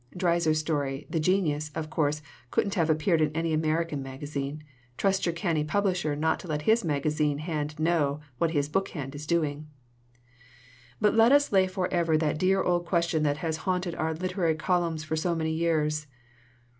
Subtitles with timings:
[0.17, 4.63] (Dreiser's story, 'The "Genius,"' of course couldn't have appeared in any American magazine.
[4.97, 9.13] Trust your canny publisher not to let his magazine hand know what his book hand
[9.13, 9.67] is doing!)
[10.99, 15.03] "But let us lay forever that dear old question that has haunted our literary columns
[15.03, 16.07] for so many years.